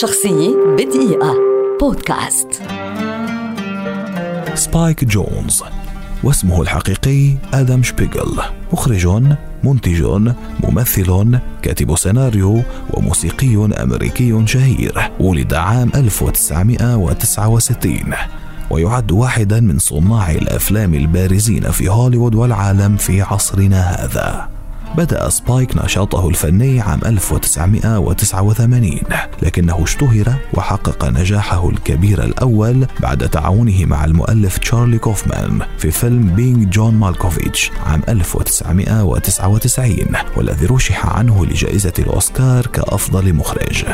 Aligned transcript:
شخصية 0.00 0.54
بدقيقة. 0.78 1.34
بودكاست. 1.80 2.48
سبايك 4.54 5.04
جونز 5.04 5.62
واسمه 6.24 6.62
الحقيقي 6.62 7.34
آدم 7.54 7.82
شبيغل. 7.82 8.42
مخرج 8.72 9.06
منتج 9.64 10.04
ممثل 10.60 11.38
كاتب 11.62 11.96
سيناريو 11.96 12.62
وموسيقي 12.90 13.82
أمريكي 13.82 14.46
شهير. 14.46 15.10
ولد 15.20 15.54
عام 15.54 15.90
1969 15.94 18.14
ويعد 18.70 19.12
واحدا 19.12 19.60
من 19.60 19.78
صناع 19.78 20.30
الأفلام 20.30 20.94
البارزين 20.94 21.70
في 21.70 21.88
هوليوود 21.88 22.34
والعالم 22.34 22.96
في 22.96 23.22
عصرنا 23.22 23.80
هذا. 23.80 24.48
بدأ 24.96 25.28
سبايك 25.28 25.76
نشاطه 25.84 26.28
الفني 26.28 26.80
عام 26.80 27.00
1989 27.06 29.00
لكنه 29.42 29.84
اشتهر 29.84 30.34
وحقق 30.54 31.04
نجاحه 31.04 31.68
الكبير 31.68 32.24
الأول 32.24 32.86
بعد 33.00 33.28
تعاونه 33.28 33.84
مع 33.84 34.04
المؤلف 34.04 34.58
تشارلي 34.58 34.98
كوفمان 34.98 35.60
في 35.78 35.90
فيلم 35.90 36.34
Being 36.34 36.68
John 36.68 36.94
Malkovich 36.94 37.70
عام 37.86 38.02
1999 38.08 39.96
والذي 40.36 40.66
رشح 40.66 41.06
عنه 41.06 41.46
لجائزة 41.46 41.92
الأوسكار 41.98 42.66
كأفضل 42.66 43.32
مخرج. 43.32 43.84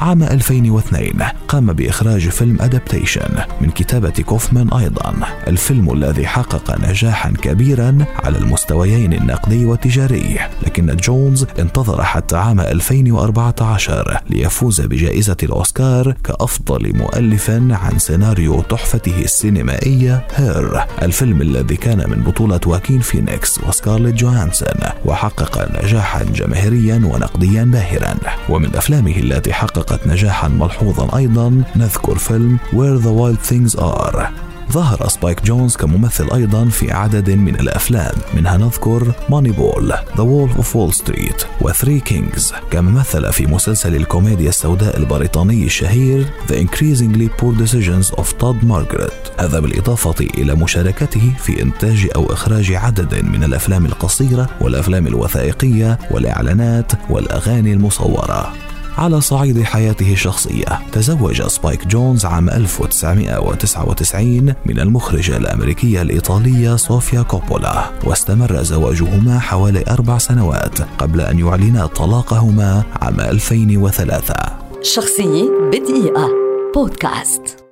عام 0.00 0.22
2002 0.22 1.22
قام 1.48 1.72
بإخراج 1.72 2.28
فيلم 2.28 2.62
Adaptation 2.62 3.28
من 3.60 3.70
كتابة 3.70 4.10
كوفمان 4.10 4.72
أيضا. 4.72 5.14
الفيلم 5.48 5.92
الذي 5.92 6.26
حقق 6.26 6.88
نجاحا 6.88 7.30
كبيرا 7.30 7.98
على 8.24 8.38
المستويين 8.38 9.12
النقدي 9.12 9.64
والتجاري. 9.64 10.38
لكن 10.62 10.96
جونز 10.96 11.46
انتظر 11.58 12.02
حتى 12.04 12.36
عام 12.36 12.60
2014 12.60 14.20
ليفوز 14.30 14.80
بجائزة 14.80 15.36
الأوسكار 15.42 16.14
كأفضل 16.24 16.96
مؤلف 16.96 17.50
عن 17.50 17.98
سيناريو 17.98 18.62
تحفته 18.62 19.20
السينمائية 19.20 20.26
Her 20.34 20.84
الفيلم 21.02 21.42
الذي 21.42 21.76
كان 21.76 22.10
من 22.10 22.22
بطولة 22.22 22.60
واكين 22.66 23.00
فينيكس 23.00 23.60
وسكارليت 23.68 24.14
جوهانسون 24.14 24.80
وحقق 25.04 25.82
نجاحا 25.82 26.24
جماهيريا 26.24 26.94
ونقديا 27.04 27.64
باهرا. 27.64 28.16
ومن 28.48 28.76
أفلامه 28.76 29.16
التي 29.16 29.52
حقق 29.52 29.85
حققت 29.86 30.06
نجاحا 30.06 30.48
ملحوظا 30.48 31.16
أيضا 31.16 31.62
نذكر 31.76 32.18
فيلم 32.18 32.58
Where 32.72 32.98
the 32.98 33.12
Wild 33.12 33.50
Things 33.50 33.80
Are. 33.80 34.28
ظهر 34.72 35.08
سبايك 35.08 35.44
جونز 35.44 35.76
كممثل 35.76 36.28
أيضا 36.34 36.64
في 36.64 36.92
عدد 36.92 37.30
من 37.30 37.54
الأفلام 37.60 38.14
منها 38.34 38.56
نذكر 38.56 39.12
Moneyball 39.30 39.50
The 39.50 39.92
Wolf 40.16 40.22
of 40.22 40.56
Wall 40.56 40.76
Street 40.76 40.94
و 40.94 41.44
Three 41.60 42.00
Kings 42.00 42.52
كما 42.70 42.90
مثل 42.90 43.32
في 43.32 43.46
مسلسل 43.46 43.96
الكوميديا 43.96 44.48
السوداء 44.48 44.96
البريطاني 44.96 45.64
الشهير 45.64 46.26
The 46.48 46.54
Increasingly 46.54 47.28
Poor 47.40 47.54
Decisions 47.64 48.16
of 48.16 48.26
Todd 48.42 48.64
Margaret. 48.64 49.40
هذا 49.40 49.60
بالإضافة 49.60 50.26
إلى 50.38 50.54
مشاركته 50.54 51.32
في 51.38 51.62
إنتاج 51.62 52.08
أو 52.16 52.32
إخراج 52.32 52.72
عدد 52.72 53.24
من 53.24 53.44
الأفلام 53.44 53.86
القصيرة 53.86 54.48
والأفلام 54.60 55.06
الوثائقية 55.06 55.98
والإعلانات 56.10 56.92
والأغاني 57.10 57.72
المصورة. 57.72 58.65
على 58.98 59.20
صعيد 59.20 59.62
حياته 59.62 60.12
الشخصية. 60.12 60.80
تزوج 60.92 61.42
سبايك 61.42 61.86
جونز 61.86 62.26
عام 62.26 62.50
1999 62.50 64.54
من 64.66 64.80
المخرجة 64.80 65.36
الأمريكية 65.36 66.02
الإيطالية 66.02 66.76
صوفيا 66.76 67.22
كوبولا 67.22 67.90
واستمر 68.04 68.62
زواجهما 68.62 69.38
حوالي 69.38 69.84
أربع 69.90 70.18
سنوات 70.18 70.78
قبل 70.98 71.20
أن 71.20 71.38
يعلنا 71.38 71.86
طلاقهما 71.86 72.82
عام 73.02 73.20
2003 73.20 74.34
شخصية 74.82 75.50
بدقيقة. 75.72 76.28
بودكاست. 76.74 77.65